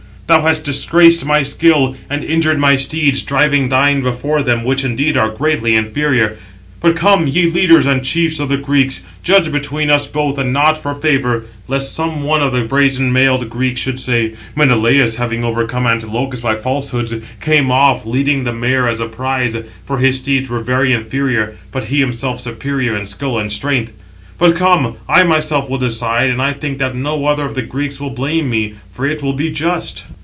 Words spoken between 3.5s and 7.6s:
thine before them, which indeed are greatly inferior. But come, ye